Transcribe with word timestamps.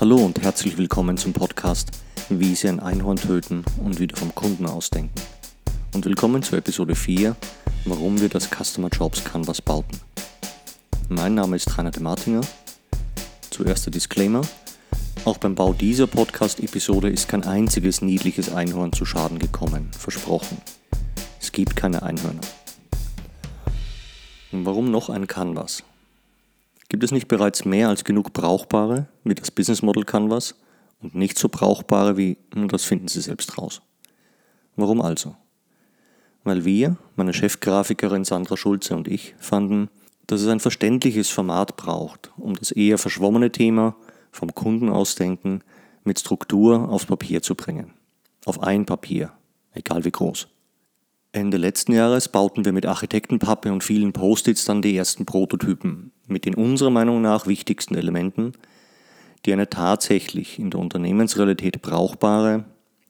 Hallo 0.00 0.14
und 0.18 0.40
herzlich 0.40 0.78
willkommen 0.78 1.16
zum 1.18 1.32
Podcast 1.32 1.90
Wie 2.28 2.54
Sie 2.54 2.68
ein 2.68 2.78
Einhorn 2.78 3.16
töten 3.16 3.64
und 3.82 3.98
wieder 3.98 4.16
vom 4.16 4.32
Kunden 4.32 4.64
ausdenken. 4.64 5.20
Und 5.92 6.04
willkommen 6.04 6.40
zu 6.44 6.54
Episode 6.54 6.94
4, 6.94 7.34
warum 7.84 8.20
wir 8.20 8.28
das 8.28 8.48
Customer 8.48 8.90
Jobs 8.90 9.24
Canvas 9.24 9.60
bauten. 9.60 9.98
Mein 11.08 11.34
Name 11.34 11.56
ist 11.56 11.76
Rainer 11.76 11.90
de 11.90 12.00
Martinger. 12.00 12.42
Zuerst 13.50 13.86
der 13.86 13.90
Disclaimer. 13.90 14.42
Auch 15.24 15.38
beim 15.38 15.56
Bau 15.56 15.72
dieser 15.72 16.06
Podcast-Episode 16.06 17.08
ist 17.08 17.28
kein 17.28 17.42
einziges 17.42 18.00
niedliches 18.00 18.54
Einhorn 18.54 18.92
zu 18.92 19.04
Schaden 19.04 19.40
gekommen, 19.40 19.90
versprochen. 19.90 20.58
Es 21.40 21.50
gibt 21.50 21.74
keine 21.74 22.04
Einhörner. 22.04 22.42
Und 24.52 24.64
warum 24.64 24.92
noch 24.92 25.08
ein 25.08 25.26
Canvas? 25.26 25.82
Gibt 26.88 27.04
es 27.04 27.12
nicht 27.12 27.28
bereits 27.28 27.64
mehr 27.64 27.88
als 27.88 28.04
genug 28.04 28.32
brauchbare, 28.32 29.08
wie 29.24 29.34
das 29.34 29.50
Business 29.50 29.82
Model 29.82 30.04
Canvas, 30.04 30.54
und 31.00 31.14
nicht 31.14 31.38
so 31.38 31.48
brauchbare 31.48 32.16
wie, 32.16 32.38
hm, 32.54 32.68
das 32.68 32.84
finden 32.84 33.08
Sie 33.08 33.20
selbst 33.20 33.58
raus. 33.58 33.82
Warum 34.76 35.00
also? 35.00 35.36
Weil 36.44 36.64
wir, 36.64 36.96
meine 37.14 37.34
Chefgrafikerin 37.34 38.24
Sandra 38.24 38.56
Schulze 38.56 38.96
und 38.96 39.06
ich, 39.06 39.34
fanden, 39.38 39.90
dass 40.26 40.40
es 40.40 40.48
ein 40.48 40.60
verständliches 40.60 41.30
Format 41.30 41.76
braucht, 41.76 42.32
um 42.36 42.54
das 42.54 42.70
eher 42.70 42.98
verschwommene 42.98 43.52
Thema 43.52 43.96
vom 44.32 44.54
Kunden 44.54 44.88
ausdenken 44.88 45.62
mit 46.04 46.18
Struktur 46.18 46.88
aufs 46.88 47.06
Papier 47.06 47.42
zu 47.42 47.54
bringen. 47.54 47.92
Auf 48.44 48.62
ein 48.62 48.86
Papier, 48.86 49.32
egal 49.72 50.04
wie 50.04 50.10
groß. 50.10 50.48
Ende 51.32 51.58
letzten 51.58 51.92
Jahres 51.92 52.28
bauten 52.28 52.64
wir 52.64 52.72
mit 52.72 52.86
Architektenpappe 52.86 53.70
und 53.70 53.84
vielen 53.84 54.12
Post-its 54.12 54.64
dann 54.64 54.80
die 54.80 54.96
ersten 54.96 55.26
Prototypen 55.26 56.12
mit 56.26 56.46
den 56.46 56.54
unserer 56.54 56.90
Meinung 56.90 57.20
nach 57.20 57.46
wichtigsten 57.46 57.94
Elementen, 57.94 58.52
die 59.44 59.52
eine 59.52 59.68
tatsächlich 59.68 60.58
in 60.58 60.70
der 60.70 60.80
Unternehmensrealität 60.80 61.82
brauchbare 61.82 62.64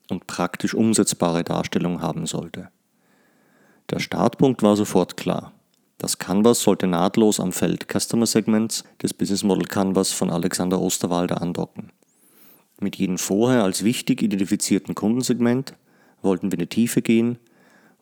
und 0.09 0.27
praktisch 0.27 0.73
umsetzbare 0.73 1.45
Darstellung 1.45 2.01
haben 2.01 2.25
sollte. 2.25 2.69
Der 3.89 3.99
Startpunkt 3.99 4.63
war 4.63 4.75
sofort 4.75 5.15
klar. 5.15 5.53
Das 5.97 6.17
Canvas 6.17 6.61
sollte 6.61 6.87
nahtlos 6.87 7.39
am 7.39 7.53
Feld 7.53 7.87
Customer 7.89 8.25
Segments 8.25 8.83
des 9.01 9.13
Business 9.13 9.43
Model 9.43 9.65
Canvas 9.65 10.11
von 10.11 10.29
Alexander 10.29 10.79
Osterwalder 10.79 11.41
andocken. 11.41 11.91
Mit 12.81 12.97
jedem 12.97 13.17
vorher 13.17 13.63
als 13.63 13.83
wichtig 13.83 14.21
identifizierten 14.21 14.93
Kundensegment 14.93 15.73
wollten 16.21 16.51
wir 16.51 16.53
in 16.53 16.59
die 16.59 16.67
Tiefe 16.67 17.01
gehen 17.01 17.37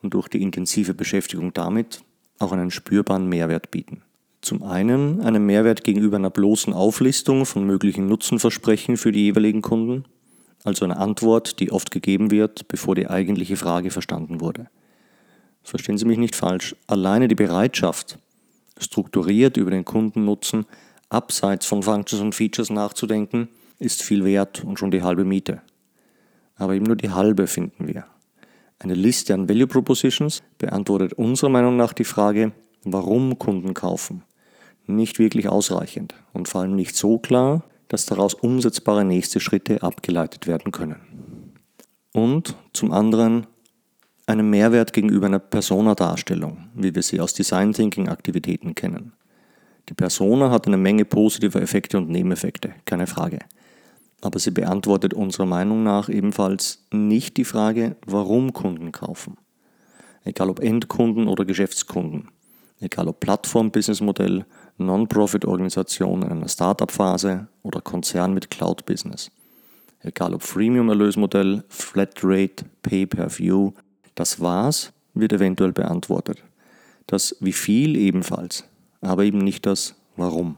und 0.02 0.14
durch 0.14 0.28
die 0.28 0.42
intensive 0.42 0.94
Beschäftigung 0.94 1.52
damit 1.52 2.02
auch 2.38 2.52
einen 2.52 2.70
spürbaren 2.70 3.28
Mehrwert 3.28 3.70
bieten. 3.70 4.02
Zum 4.40 4.62
einen 4.62 5.20
einen 5.20 5.44
Mehrwert 5.44 5.82
gegenüber 5.82 6.16
einer 6.16 6.30
bloßen 6.30 6.72
Auflistung 6.72 7.44
von 7.44 7.66
möglichen 7.66 8.06
Nutzenversprechen 8.06 8.96
für 8.96 9.10
die 9.10 9.24
jeweiligen 9.24 9.62
Kunden, 9.62 10.04
also 10.64 10.84
eine 10.84 10.96
Antwort, 10.96 11.60
die 11.60 11.72
oft 11.72 11.90
gegeben 11.90 12.30
wird, 12.30 12.68
bevor 12.68 12.94
die 12.94 13.08
eigentliche 13.08 13.56
Frage 13.56 13.90
verstanden 13.90 14.40
wurde. 14.40 14.68
Verstehen 15.62 15.98
Sie 15.98 16.04
mich 16.04 16.18
nicht 16.18 16.36
falsch, 16.36 16.76
alleine 16.86 17.28
die 17.28 17.34
Bereitschaft, 17.34 18.18
strukturiert 18.78 19.56
über 19.56 19.70
den 19.70 19.84
Kundennutzen 19.84 20.66
abseits 21.08 21.66
von 21.66 21.82
Functions 21.82 22.22
und 22.22 22.34
Features 22.34 22.70
nachzudenken, 22.70 23.48
ist 23.78 24.02
viel 24.02 24.24
wert 24.24 24.64
und 24.64 24.78
schon 24.78 24.90
die 24.90 25.02
halbe 25.02 25.24
Miete. 25.24 25.62
Aber 26.56 26.74
eben 26.74 26.86
nur 26.86 26.96
die 26.96 27.10
halbe 27.10 27.46
finden 27.46 27.88
wir. 27.88 28.04
Eine 28.80 28.94
Liste 28.94 29.34
an 29.34 29.48
Value 29.48 29.66
Propositions 29.66 30.42
beantwortet 30.58 31.12
unserer 31.14 31.50
Meinung 31.50 31.76
nach 31.76 31.92
die 31.92 32.04
Frage, 32.04 32.52
warum 32.84 33.38
Kunden 33.38 33.74
kaufen. 33.74 34.22
Nicht 34.86 35.18
wirklich 35.18 35.48
ausreichend 35.48 36.14
und 36.32 36.48
vor 36.48 36.60
allem 36.60 36.76
nicht 36.76 36.94
so 36.96 37.18
klar, 37.18 37.64
dass 37.88 38.06
daraus 38.06 38.34
umsetzbare 38.34 39.04
nächste 39.04 39.40
Schritte 39.40 39.82
abgeleitet 39.82 40.46
werden 40.46 40.70
können. 40.70 41.54
Und 42.12 42.56
zum 42.72 42.92
anderen 42.92 43.46
einen 44.26 44.48
Mehrwert 44.48 44.92
gegenüber 44.92 45.26
einer 45.26 45.38
Persona-Darstellung, 45.38 46.68
wie 46.74 46.94
wir 46.94 47.02
sie 47.02 47.20
aus 47.20 47.34
Design 47.34 47.72
Thinking 47.72 48.08
Aktivitäten 48.08 48.74
kennen. 48.74 49.12
Die 49.88 49.94
Persona 49.94 50.50
hat 50.50 50.66
eine 50.66 50.76
Menge 50.76 51.04
positiver 51.04 51.60
Effekte 51.60 51.98
und 51.98 52.10
Nebeneffekte, 52.10 52.74
keine 52.84 53.06
Frage 53.06 53.40
aber 54.20 54.38
sie 54.38 54.50
beantwortet 54.50 55.14
unserer 55.14 55.46
Meinung 55.46 55.82
nach 55.82 56.08
ebenfalls 56.08 56.84
nicht 56.92 57.36
die 57.36 57.44
Frage, 57.44 57.96
warum 58.06 58.52
Kunden 58.52 58.92
kaufen. 58.92 59.36
Egal 60.24 60.50
ob 60.50 60.60
Endkunden 60.60 61.28
oder 61.28 61.44
Geschäftskunden, 61.44 62.28
egal 62.80 63.08
ob 63.08 63.20
Plattform-Businessmodell, 63.20 64.44
Non-Profit-Organisation 64.76 66.22
in 66.22 66.30
einer 66.30 66.48
Startup-Phase 66.48 67.48
oder 67.62 67.80
Konzern 67.80 68.34
mit 68.34 68.50
Cloud-Business. 68.50 69.30
Egal 70.00 70.34
ob 70.34 70.42
Freemium-Erlösmodell, 70.42 71.64
Flatrate, 71.68 72.64
Pay-per-View, 72.82 73.72
das 74.14 74.40
Was 74.40 74.92
wird 75.14 75.32
eventuell 75.32 75.72
beantwortet. 75.72 76.42
Das 77.06 77.36
Wie 77.40 77.52
viel 77.52 77.96
ebenfalls, 77.96 78.64
aber 79.00 79.24
eben 79.24 79.38
nicht 79.38 79.66
das 79.66 79.94
Warum. 80.16 80.56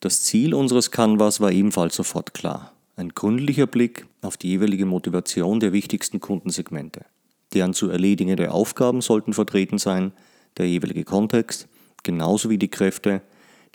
Das 0.00 0.22
Ziel 0.22 0.54
unseres 0.54 0.90
Canvas 0.90 1.40
war 1.40 1.52
ebenfalls 1.52 1.94
sofort 1.94 2.34
klar. 2.34 2.71
Ein 2.94 3.08
gründlicher 3.08 3.66
Blick 3.66 4.06
auf 4.20 4.36
die 4.36 4.48
jeweilige 4.48 4.84
Motivation 4.84 5.60
der 5.60 5.72
wichtigsten 5.72 6.20
Kundensegmente. 6.20 7.06
Deren 7.54 7.72
zu 7.72 7.88
erledigende 7.88 8.52
Aufgaben 8.52 9.00
sollten 9.00 9.32
vertreten 9.32 9.78
sein, 9.78 10.12
der 10.58 10.68
jeweilige 10.68 11.04
Kontext, 11.04 11.68
genauso 12.02 12.50
wie 12.50 12.58
die 12.58 12.68
Kräfte, 12.68 13.22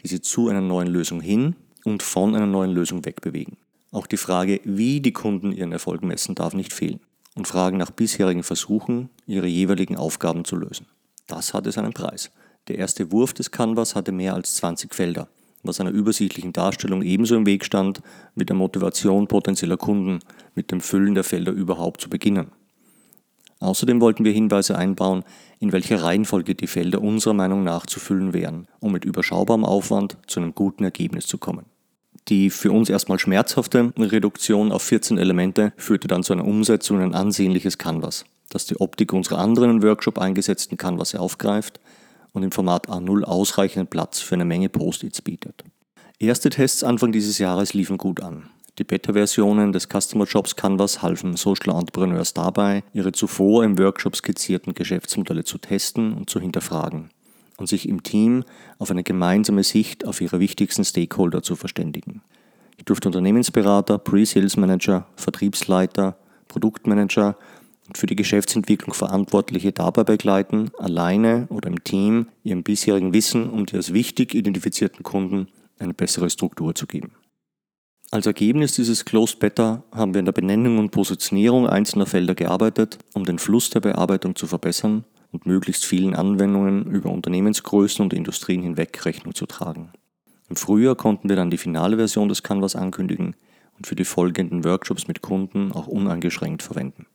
die 0.03 0.07
sie 0.07 0.21
zu 0.21 0.49
einer 0.49 0.61
neuen 0.61 0.87
Lösung 0.87 1.19
hin 1.19 1.55
und 1.83 2.03
von 2.03 2.35
einer 2.35 2.45
neuen 2.45 2.71
Lösung 2.71 3.05
wegbewegen. 3.05 3.57
Auch 3.91 4.05
die 4.05 4.17
Frage, 4.17 4.61
wie 4.63 5.01
die 5.01 5.13
Kunden 5.13 5.51
ihren 5.51 5.71
Erfolg 5.71 6.03
messen, 6.03 6.35
darf 6.35 6.53
nicht 6.53 6.71
fehlen. 6.71 6.99
Und 7.33 7.47
Fragen 7.47 7.77
nach 7.77 7.89
bisherigen 7.89 8.43
Versuchen, 8.43 9.09
ihre 9.25 9.47
jeweiligen 9.47 9.95
Aufgaben 9.95 10.45
zu 10.45 10.55
lösen. 10.55 10.85
Das 11.25 11.55
hatte 11.55 11.71
seinen 11.71 11.93
Preis. 11.93 12.29
Der 12.67 12.77
erste 12.77 13.11
Wurf 13.11 13.33
des 13.33 13.49
Canvas 13.49 13.95
hatte 13.95 14.11
mehr 14.11 14.35
als 14.35 14.55
20 14.57 14.93
Felder 14.93 15.27
was 15.67 15.79
einer 15.79 15.91
übersichtlichen 15.91 16.53
Darstellung 16.53 17.01
ebenso 17.01 17.35
im 17.35 17.45
Weg 17.45 17.65
stand 17.65 18.01
wie 18.35 18.45
der 18.45 18.55
Motivation 18.55 19.27
potenzieller 19.27 19.77
Kunden, 19.77 20.19
mit 20.55 20.71
dem 20.71 20.81
Füllen 20.81 21.15
der 21.15 21.23
Felder 21.23 21.51
überhaupt 21.51 22.01
zu 22.01 22.09
beginnen. 22.09 22.47
Außerdem 23.59 24.01
wollten 24.01 24.23
wir 24.23 24.31
Hinweise 24.31 24.77
einbauen, 24.77 25.23
in 25.59 25.71
welcher 25.71 26.03
Reihenfolge 26.03 26.53
die 26.53 26.67
Felder 26.67 27.01
unserer 27.01 27.33
Meinung 27.33 27.63
nach 27.63 27.85
zu 27.85 27.99
füllen 27.99 28.33
wären, 28.33 28.67
um 28.79 28.91
mit 28.91 29.03
überschaubarem 29.03 29.65
Aufwand 29.65 30.17
zu 30.27 30.39
einem 30.39 30.53
guten 30.53 30.83
Ergebnis 30.83 31.25
zu 31.25 31.37
kommen. 31.37 31.65
Die 32.27 32.49
für 32.49 32.71
uns 32.71 32.89
erstmal 32.89 33.19
schmerzhafte 33.19 33.93
Reduktion 33.97 34.71
auf 34.71 34.83
14 34.83 35.17
Elemente 35.17 35.73
führte 35.77 36.07
dann 36.07 36.23
zu 36.23 36.33
einer 36.33 36.45
Umsetzung 36.45 36.97
in 36.97 37.03
ein 37.03 37.15
ansehnliches 37.15 37.77
Canvas, 37.77 38.25
das 38.49 38.65
die 38.65 38.79
Optik 38.79 39.13
unserer 39.13 39.39
anderen 39.39 39.71
im 39.71 39.83
Workshop 39.83 40.19
eingesetzten 40.19 40.77
Canvas 40.77 41.15
aufgreift 41.15 41.79
und 42.33 42.43
im 42.43 42.51
Format 42.51 42.89
A0 42.89 43.23
ausreichend 43.23 43.89
Platz 43.89 44.19
für 44.19 44.35
eine 44.35 44.45
Menge 44.45 44.69
Post-its 44.69 45.21
bietet. 45.21 45.63
Erste 46.19 46.49
Tests 46.49 46.83
Anfang 46.83 47.11
dieses 47.11 47.37
Jahres 47.37 47.73
liefen 47.73 47.97
gut 47.97 48.21
an. 48.21 48.49
Die 48.79 48.83
Beta-Versionen 48.83 49.71
des 49.71 49.87
Customer 49.89 50.25
Jobs 50.25 50.55
Canvas 50.55 51.01
halfen 51.01 51.35
Social 51.35 51.75
Entrepreneurs 51.75 52.33
dabei, 52.33 52.83
ihre 52.93 53.11
zuvor 53.11 53.63
im 53.63 53.77
Workshop 53.79 54.15
skizzierten 54.15 54.75
Geschäftsmodelle 54.75 55.43
zu 55.43 55.57
testen 55.57 56.13
und 56.13 56.29
zu 56.29 56.39
hinterfragen 56.39 57.09
und 57.57 57.67
sich 57.67 57.89
im 57.89 58.03
Team 58.03 58.43
auf 58.77 58.91
eine 58.91 59.03
gemeinsame 59.03 59.63
Sicht 59.63 60.05
auf 60.05 60.21
ihre 60.21 60.39
wichtigsten 60.39 60.85
Stakeholder 60.85 61.41
zu 61.41 61.55
verständigen. 61.55 62.21
Ich 62.77 62.85
durfte 62.85 63.09
Unternehmensberater, 63.09 63.97
Pre-Sales 63.97 64.57
Manager, 64.57 65.07
Vertriebsleiter, 65.15 66.17
Produktmanager 66.47 67.35
und 67.87 67.97
für 67.97 68.05
die 68.05 68.15
Geschäftsentwicklung 68.15 68.93
Verantwortliche 68.93 69.71
dabei 69.71 70.03
begleiten, 70.03 70.71
alleine 70.77 71.47
oder 71.49 71.69
im 71.69 71.83
Team 71.83 72.27
ihrem 72.43 72.63
bisherigen 72.63 73.13
Wissen 73.13 73.49
um 73.49 73.65
die 73.65 73.75
als 73.75 73.93
wichtig 73.93 74.35
identifizierten 74.35 75.03
Kunden 75.03 75.47
eine 75.79 75.93
bessere 75.93 76.29
Struktur 76.29 76.75
zu 76.75 76.87
geben. 76.87 77.13
Als 78.09 78.25
Ergebnis 78.25 78.73
dieses 78.73 79.03
Closed 79.03 79.39
Beta 79.39 79.83
haben 79.91 80.13
wir 80.13 80.19
in 80.19 80.25
der 80.25 80.31
Benennung 80.31 80.77
und 80.77 80.91
Positionierung 80.91 81.67
einzelner 81.67 82.05
Felder 82.05 82.35
gearbeitet, 82.35 82.99
um 83.13 83.25
den 83.25 83.37
Fluss 83.37 83.69
der 83.69 83.81
Bearbeitung 83.81 84.35
zu 84.35 84.47
verbessern 84.47 85.03
und 85.33 85.45
möglichst 85.45 85.85
vielen 85.85 86.15
Anwendungen 86.15 86.85
über 86.85 87.09
Unternehmensgrößen 87.09 88.01
und 88.01 88.13
Industrien 88.13 88.61
hinweg 88.61 89.05
Rechnung 89.05 89.35
zu 89.35 89.45
tragen. 89.45 89.91
Im 90.49 90.55
Frühjahr 90.55 90.95
konnten 90.95 91.27
wir 91.27 91.35
dann 91.35 91.51
die 91.51 91.57
finale 91.57 91.97
Version 91.97 92.29
des 92.29 92.43
Canvas 92.43 92.77
ankündigen 92.77 93.35
und 93.75 93.87
für 93.87 93.95
die 93.95 94.05
folgenden 94.05 94.63
Workshops 94.63 95.09
mit 95.09 95.21
Kunden 95.21 95.73
auch 95.73 95.87
uneingeschränkt 95.87 96.63
verwenden. 96.63 97.07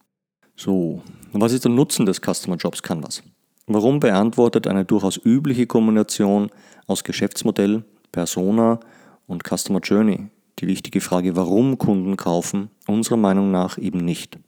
So, 0.57 1.03
was 1.33 1.53
ist 1.53 1.65
der 1.65 1.73
Nutzen 1.73 2.07
des 2.07 2.21
Customer 2.21 2.57
Jobs 2.57 2.83
Canvas? 2.83 3.23
Warum 3.67 4.01
beantwortet 4.01 4.67
eine 4.67 4.85
durchaus 4.85 5.19
übliche 5.25 5.67
Kombination 5.67 6.51
aus 6.87 7.05
Geschäftsmodell, 7.05 7.85
Persona 8.11 8.81
und 9.27 9.45
Customer 9.45 9.81
Journey 9.81 10.29
die 10.59 10.67
wichtige 10.67 11.01
Frage, 11.01 11.35
warum 11.35 11.79
Kunden 11.79 12.17
kaufen, 12.17 12.71
unserer 12.87 13.17
Meinung 13.17 13.51
nach 13.51 13.79
eben 13.79 13.99
nicht? 13.99 14.39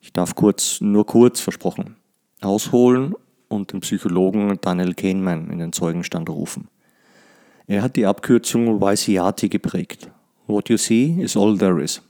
Ich 0.00 0.12
darf 0.12 0.34
kurz, 0.34 0.80
nur 0.80 1.06
kurz 1.06 1.40
versprochen, 1.40 1.96
ausholen 2.42 3.14
und 3.48 3.72
den 3.72 3.80
Psychologen 3.80 4.58
Daniel 4.60 4.94
Kahneman 4.94 5.50
in 5.50 5.58
den 5.58 5.72
Zeugenstand 5.72 6.28
rufen. 6.28 6.68
Er 7.66 7.82
hat 7.82 7.96
die 7.96 8.06
Abkürzung 8.06 8.80
YCAT 8.80 9.50
geprägt. 9.50 10.10
What 10.46 10.68
you 10.68 10.76
see 10.76 11.16
is 11.18 11.36
all 11.36 11.56
there 11.58 11.82
is. 11.82 12.02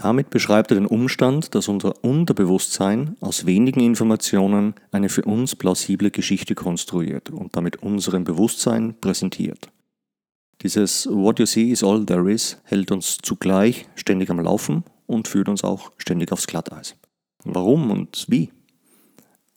Damit 0.00 0.30
beschreibt 0.30 0.70
er 0.70 0.76
den 0.76 0.86
Umstand, 0.86 1.56
dass 1.56 1.66
unser 1.66 2.04
Unterbewusstsein 2.04 3.16
aus 3.18 3.46
wenigen 3.46 3.80
Informationen 3.80 4.74
eine 4.92 5.08
für 5.08 5.22
uns 5.22 5.56
plausible 5.56 6.12
Geschichte 6.12 6.54
konstruiert 6.54 7.30
und 7.30 7.56
damit 7.56 7.82
unserem 7.82 8.22
Bewusstsein 8.22 8.94
präsentiert. 9.00 9.70
Dieses 10.62 11.08
What 11.10 11.40
you 11.40 11.46
see 11.46 11.72
is 11.72 11.82
all 11.82 12.06
there 12.06 12.32
is 12.32 12.58
hält 12.62 12.92
uns 12.92 13.18
zugleich 13.20 13.88
ständig 13.96 14.30
am 14.30 14.38
Laufen 14.38 14.84
und 15.06 15.26
führt 15.26 15.48
uns 15.48 15.64
auch 15.64 15.90
ständig 15.96 16.30
aufs 16.30 16.46
Glatteis. 16.46 16.94
Warum 17.42 17.90
und 17.90 18.26
wie? 18.28 18.52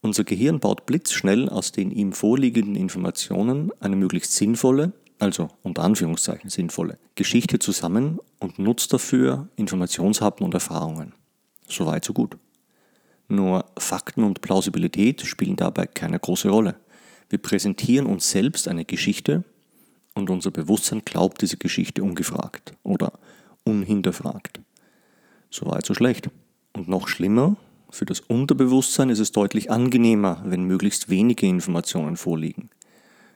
Unser 0.02 0.24
Gehirn 0.24 0.60
baut 0.60 0.88
blitzschnell 0.88 1.50
aus 1.50 1.72
den 1.72 1.92
ihm 1.92 2.14
vorliegenden 2.14 2.76
Informationen 2.76 3.70
eine 3.80 3.96
möglichst 3.96 4.34
sinnvolle, 4.34 4.94
also 5.22 5.50
unter 5.62 5.84
Anführungszeichen 5.84 6.50
sinnvolle, 6.50 6.98
Geschichte 7.14 7.60
zusammen 7.60 8.20
und 8.40 8.58
nutzt 8.58 8.92
dafür 8.92 9.48
Informationshappen 9.56 10.44
und 10.44 10.54
Erfahrungen. 10.54 11.14
Soweit, 11.68 12.04
so 12.04 12.14
gut. 12.14 12.38
Nur 13.28 13.66
Fakten 13.78 14.24
und 14.24 14.42
Plausibilität 14.42 15.22
spielen 15.22 15.56
dabei 15.56 15.86
keine 15.86 16.20
große 16.20 16.50
Rolle. 16.50 16.76
Wir 17.30 17.38
präsentieren 17.38 18.08
uns 18.08 18.32
selbst 18.32 18.68
eine 18.68 18.84
Geschichte 18.84 19.44
und 20.16 20.30
unser 20.32 20.50
Bewusstsein 20.50 21.04
glaubt 21.06 21.42
diese 21.42 21.58
Geschichte 21.58 22.04
ungefragt 22.04 22.74
oder 22.84 23.14
unhinterfragt. 23.64 24.60
Soweit, 25.52 25.86
so 25.86 25.94
schlecht. 25.94 26.30
Und 26.74 26.88
noch 26.88 27.08
schlimmer, 27.08 27.58
für 27.92 28.06
das 28.06 28.22
Unterbewusstsein 28.22 29.10
ist 29.10 29.20
es 29.20 29.32
deutlich 29.32 29.70
angenehmer, 29.70 30.42
wenn 30.46 30.64
möglichst 30.64 31.10
wenige 31.10 31.46
Informationen 31.46 32.18
vorliegen. 32.18 32.72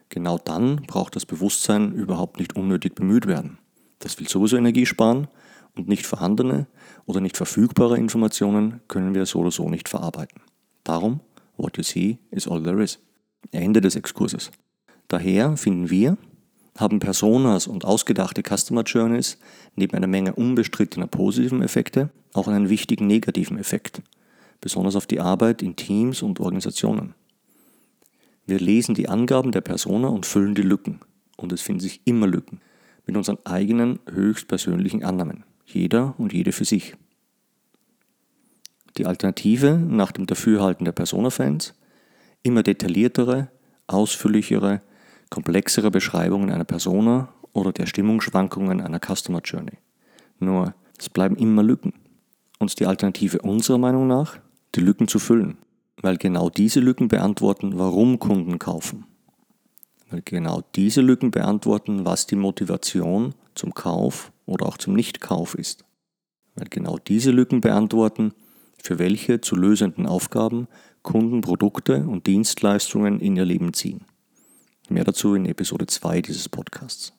Genau 0.08 0.38
dann 0.38 0.76
braucht 0.86 1.16
das 1.16 1.26
Bewusstsein 1.26 1.92
überhaupt 1.92 2.38
nicht 2.38 2.56
unnötig 2.56 2.94
bemüht 2.94 3.26
werden. 3.26 3.58
Das 3.98 4.18
will 4.18 4.28
sowieso 4.28 4.56
Energie 4.56 4.86
sparen 4.86 5.28
und 5.74 5.88
nicht 5.88 6.06
vorhandene 6.06 6.66
oder 7.04 7.20
nicht 7.20 7.36
verfügbare 7.36 7.98
Informationen 7.98 8.80
können 8.88 9.14
wir 9.14 9.26
so 9.26 9.40
oder 9.40 9.50
so 9.50 9.68
nicht 9.68 9.88
verarbeiten. 9.88 10.40
Darum, 10.84 11.20
what 11.56 11.76
you 11.76 11.82
see 11.82 12.18
is 12.30 12.48
all 12.48 12.62
there 12.62 12.82
is. 12.82 12.98
Ende 13.52 13.80
des 13.80 13.96
Exkurses. 13.96 14.50
Daher 15.08 15.56
finden 15.56 15.90
wir, 15.90 16.16
haben 16.76 16.98
Personas 16.98 17.66
und 17.66 17.84
ausgedachte 17.84 18.42
Customer 18.42 18.82
Journeys 18.82 19.38
neben 19.76 19.96
einer 19.96 20.06
Menge 20.06 20.34
unbestrittener 20.34 21.06
positiven 21.06 21.62
Effekte 21.62 22.10
auch 22.34 22.48
einen 22.48 22.68
wichtigen 22.68 23.06
negativen 23.06 23.58
Effekt, 23.58 24.02
besonders 24.60 24.96
auf 24.96 25.06
die 25.06 25.20
Arbeit 25.20 25.62
in 25.62 25.76
Teams 25.76 26.22
und 26.22 26.40
Organisationen. 26.40 27.14
Wir 28.46 28.60
lesen 28.60 28.94
die 28.94 29.08
Angaben 29.08 29.50
der 29.50 29.60
Persona 29.60 30.06
und 30.06 30.24
füllen 30.24 30.54
die 30.54 30.62
Lücken. 30.62 31.00
Und 31.36 31.52
es 31.52 31.62
finden 31.62 31.80
sich 31.80 32.00
immer 32.04 32.28
Lücken. 32.28 32.60
Mit 33.04 33.16
unseren 33.16 33.38
eigenen 33.44 33.98
höchstpersönlichen 34.08 35.04
Annahmen. 35.04 35.44
Jeder 35.64 36.14
und 36.16 36.32
jede 36.32 36.52
für 36.52 36.64
sich. 36.64 36.94
Die 38.96 39.06
Alternative 39.06 39.76
nach 39.76 40.12
dem 40.12 40.26
Dafürhalten 40.26 40.84
der 40.84 40.92
Persona-Fans? 40.92 41.74
Immer 42.44 42.62
detailliertere, 42.62 43.50
ausführlichere, 43.88 44.80
komplexere 45.28 45.90
Beschreibungen 45.90 46.50
einer 46.50 46.64
Persona 46.64 47.32
oder 47.52 47.72
der 47.72 47.86
Stimmungsschwankungen 47.86 48.80
einer 48.80 49.00
Customer 49.00 49.40
Journey. 49.44 49.78
Nur, 50.38 50.74
es 50.98 51.10
bleiben 51.10 51.36
immer 51.36 51.64
Lücken. 51.64 51.94
Und 52.60 52.78
die 52.78 52.86
Alternative 52.86 53.40
unserer 53.40 53.78
Meinung 53.78 54.06
nach, 54.06 54.38
die 54.76 54.80
Lücken 54.80 55.08
zu 55.08 55.18
füllen 55.18 55.58
weil 56.02 56.16
genau 56.16 56.50
diese 56.50 56.80
Lücken 56.80 57.08
beantworten, 57.08 57.78
warum 57.78 58.18
Kunden 58.18 58.58
kaufen. 58.58 59.06
Weil 60.10 60.22
genau 60.24 60.62
diese 60.74 61.00
Lücken 61.00 61.30
beantworten, 61.30 62.04
was 62.04 62.26
die 62.26 62.36
Motivation 62.36 63.34
zum 63.54 63.74
Kauf 63.74 64.32
oder 64.44 64.66
auch 64.66 64.78
zum 64.78 64.94
Nichtkauf 64.94 65.54
ist. 65.54 65.84
Weil 66.54 66.68
genau 66.68 66.98
diese 66.98 67.30
Lücken 67.30 67.60
beantworten, 67.60 68.32
für 68.82 68.98
welche 68.98 69.40
zu 69.40 69.56
lösenden 69.56 70.06
Aufgaben 70.06 70.68
Kunden 71.02 71.40
Produkte 71.40 72.04
und 72.06 72.26
Dienstleistungen 72.26 73.20
in 73.20 73.36
ihr 73.36 73.44
Leben 73.44 73.72
ziehen. 73.72 74.04
Mehr 74.88 75.04
dazu 75.04 75.34
in 75.34 75.46
Episode 75.46 75.86
2 75.86 76.22
dieses 76.22 76.48
Podcasts. 76.48 77.12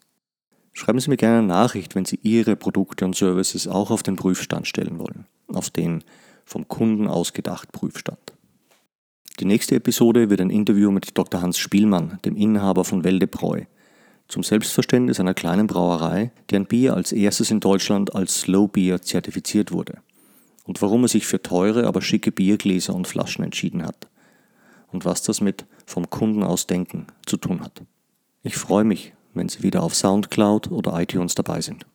Schreiben 0.73 0.99
Sie 0.99 1.09
mir 1.09 1.17
gerne 1.17 1.39
eine 1.39 1.47
Nachricht, 1.47 1.95
wenn 1.95 2.05
Sie 2.05 2.19
Ihre 2.21 2.55
Produkte 2.55 3.05
und 3.05 3.15
Services 3.15 3.67
auch 3.67 3.89
auf 3.89 4.03
den 4.03 4.15
Prüfstand 4.15 4.67
stellen 4.67 4.99
wollen, 4.99 5.25
auf 5.47 5.69
den 5.69 6.03
vom 6.45 6.67
Kunden 6.67 7.07
ausgedacht 7.07 7.71
Prüfstand. 7.71 8.26
Die 9.39 9.45
nächste 9.45 9.75
Episode 9.75 10.31
wird 10.31 10.41
ein 10.41 10.49
Interview 10.49 10.89
mit 10.89 11.15
Dr. 11.15 11.43
Hans 11.43 11.59
Spielmann, 11.59 12.17
dem 12.25 12.35
Inhaber 12.35 12.83
von 12.83 13.03
Weldebräu, 13.03 13.65
zum 14.27 14.41
Selbstverständnis 14.41 15.19
einer 15.19 15.35
kleinen 15.35 15.67
Brauerei, 15.67 16.31
deren 16.49 16.65
Bier 16.65 16.95
als 16.95 17.11
erstes 17.11 17.51
in 17.51 17.59
Deutschland 17.59 18.15
als 18.15 18.41
Slow 18.41 18.67
Beer 18.67 18.99
zertifiziert 19.03 19.71
wurde 19.71 19.99
und 20.65 20.81
warum 20.81 21.03
er 21.03 21.07
sich 21.07 21.27
für 21.27 21.39
teure, 21.41 21.85
aber 21.85 22.01
schicke 22.01 22.31
Biergläser 22.31 22.95
und 22.95 23.07
Flaschen 23.07 23.43
entschieden 23.43 23.83
hat 23.83 24.07
und 24.91 25.05
was 25.05 25.21
das 25.21 25.39
mit 25.39 25.65
vom 25.85 26.09
Kunden 26.09 26.41
aus 26.41 26.65
denken 26.65 27.05
zu 27.27 27.37
tun 27.37 27.61
hat. 27.61 27.83
Ich 28.41 28.57
freue 28.57 28.85
mich, 28.85 29.13
wenn 29.35 29.49
Sie 29.49 29.61
wieder 29.61 29.83
auf 29.83 29.93
SoundCloud 29.93 30.71
oder 30.71 30.99
iTunes 30.99 31.35
dabei 31.35 31.61
sind. 31.61 31.85